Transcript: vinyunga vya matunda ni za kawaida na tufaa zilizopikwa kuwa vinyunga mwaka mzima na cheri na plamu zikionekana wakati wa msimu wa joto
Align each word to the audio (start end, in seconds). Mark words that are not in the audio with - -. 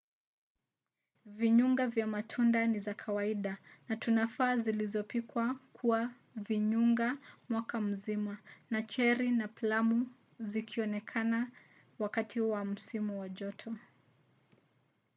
vinyunga 1.25 1.87
vya 1.87 2.07
matunda 2.07 2.67
ni 2.67 2.79
za 2.79 2.93
kawaida 2.93 3.57
na 3.89 3.95
tufaa 3.97 4.57
zilizopikwa 4.57 5.55
kuwa 5.73 6.11
vinyunga 6.35 7.17
mwaka 7.49 7.81
mzima 7.81 8.37
na 8.69 8.81
cheri 8.81 9.31
na 9.31 9.47
plamu 9.47 10.07
zikionekana 10.39 11.51
wakati 11.99 12.41
wa 12.41 12.65
msimu 12.65 13.19
wa 13.19 13.29
joto 13.29 13.75